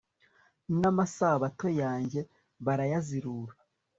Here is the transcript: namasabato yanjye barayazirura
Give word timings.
namasabato 0.79 1.67
yanjye 1.81 2.19
barayazirura 2.65 3.53